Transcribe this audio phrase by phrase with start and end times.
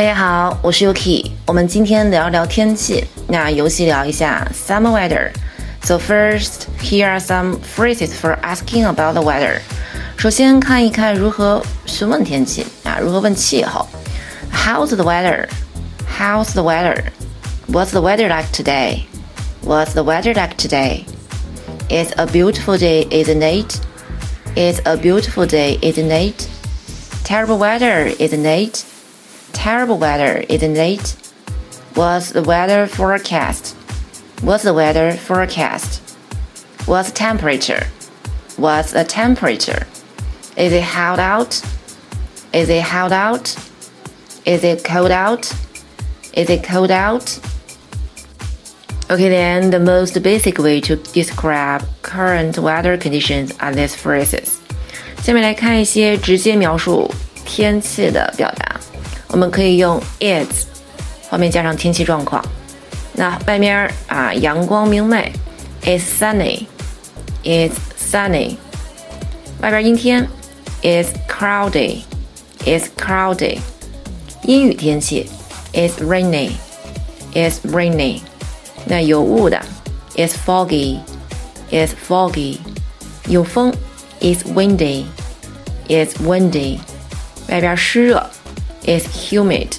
[0.00, 1.32] 大家好，我是 Yuki。
[1.46, 9.60] 我们今天聊聊天气，那游戏聊一下 summer weather。So first, here are some phrases for asking about the weather。
[10.16, 13.86] 首先看一看如何询问天气啊，如何问气候。
[14.50, 15.46] How's the weather?
[16.18, 17.04] How's the weather?
[17.70, 19.02] What's the weather like today?
[19.62, 21.04] What's the weather like today?
[21.88, 23.80] It's a beautiful day, isn't it?
[24.54, 26.48] It's a beautiful day, isn't it?
[27.24, 28.84] Terrible weather, isn't it?
[29.60, 31.16] Terrible weather, isn't it?
[31.94, 33.74] What's the weather forecast?
[34.42, 36.02] What's the weather forecast?
[36.86, 37.86] What's the temperature?
[38.56, 39.86] What's the temperature?
[40.56, 41.62] Is it hot out?
[42.52, 43.56] Is it hot out?
[44.44, 45.52] Is it cold out?
[46.32, 47.40] Is it cold out?
[49.10, 54.58] Okay, then the most basic way to describe current weather conditions are these phrases.
[55.22, 57.12] 下面来看一些直接描述
[57.44, 58.69] 天气的表达。
[59.31, 60.65] 我们可以用 is
[61.29, 62.43] 后面加上天气状况。
[63.13, 65.31] 那外面啊，阳光明媚
[65.83, 68.55] ，is sunny，is sunny。
[69.61, 70.27] 外边阴天
[70.81, 73.59] ，is cloudy，is cloudy。
[74.43, 75.29] 阴雨天气
[75.73, 78.21] ，is rainy，is rainy。
[78.85, 79.61] 那有雾的
[80.15, 82.57] ，is foggy，is foggy。
[83.27, 83.71] 有风
[84.19, 86.79] ，is windy，is windy。
[87.49, 88.29] 外边湿热。
[88.84, 89.76] is humid,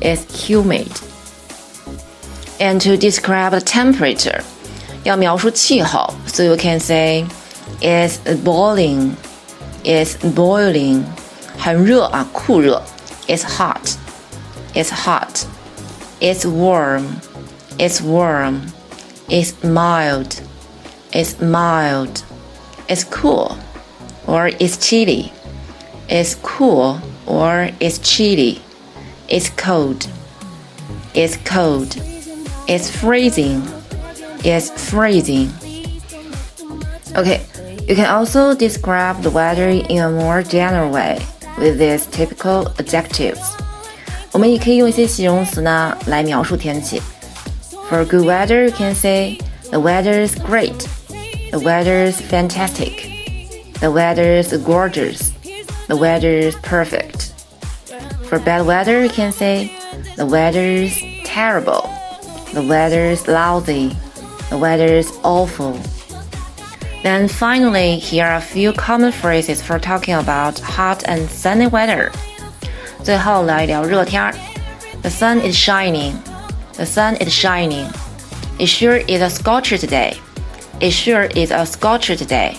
[0.00, 0.88] is humid.
[2.58, 4.42] And to describe the temperature,
[5.04, 7.26] 要描述气候，so you can say
[7.80, 9.14] is boiling,
[9.82, 11.04] is boiling，
[11.58, 12.82] 很热啊，酷热，
[13.26, 13.96] is hot,
[14.74, 15.46] is hot,
[16.20, 17.20] is warm,
[17.78, 18.60] is warm,
[19.28, 20.42] is mild,
[21.12, 22.22] is mild,
[22.88, 23.56] is cool,
[24.26, 25.32] or is chilly,
[26.08, 28.60] is cool or it's chilly,
[29.28, 30.08] it's cold,
[31.14, 31.96] it's cold,
[32.68, 33.62] it's freezing,
[34.44, 35.50] it's freezing.
[37.16, 37.44] Okay,
[37.88, 41.18] you can also describe the weather in a more general way
[41.58, 43.40] with these typical adjectives.
[44.32, 47.02] 我们也可以用一些形容词呢来描述天气。
[47.88, 49.38] For good weather, you can say
[49.70, 50.86] the weather is great,
[51.50, 53.08] the weather is fantastic,
[53.80, 55.23] the weather is gorgeous,
[55.88, 57.32] the weather is perfect.
[58.24, 59.76] For bad weather, you can say
[60.16, 61.82] the weather is terrible,
[62.52, 63.96] the weather is lousy,
[64.50, 65.78] the weather is awful.
[67.02, 72.12] Then finally, here are a few common phrases for talking about hot and sunny weather.
[73.02, 74.34] 最后聊一聊热天儿。
[75.02, 76.12] The sun is shining.
[76.74, 77.90] The sun is shining.
[78.58, 80.18] It sure is a scorcher today.
[80.80, 82.58] It sure is a scorcher today.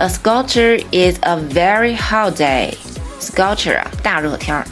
[0.00, 2.76] A scorcher is a very hot day.
[3.20, 4.66] Scorcher 啊，大热天儿。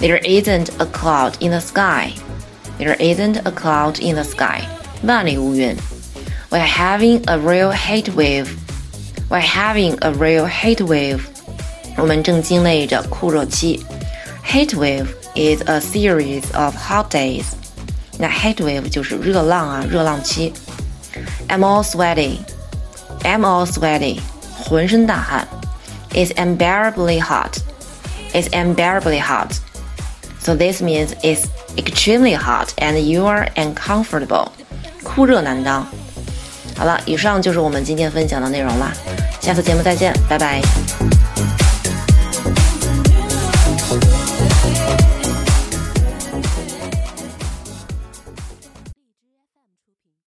[0.00, 2.12] There isn't a cloud in the sky.
[2.78, 4.62] There isn't a cloud in the sky.
[5.02, 5.76] 万里无云。
[6.50, 8.46] We're having a real heat wave.
[9.28, 11.20] We're having a real heat wave.
[11.96, 13.84] 我们正经历着酷热期。
[14.46, 17.44] Heat wave is a series of hot days.
[18.18, 20.52] 那 heat wave 就是热浪啊，热浪期。
[21.48, 22.38] I'm all sweaty.
[23.24, 24.20] I'm all sweaty.
[24.63, 25.47] 浑身大汗。
[26.11, 27.59] It's unbearably hot.
[28.33, 29.53] It's unbearably hot.
[30.41, 31.47] So this means it's
[31.77, 34.49] extremely hot and you are uncomfortable.
[35.03, 35.85] 酷热难当。
[36.77, 38.91] 好了，以上就是我们今天分享的内容啦，
[39.41, 40.61] 下次节目再见，拜拜。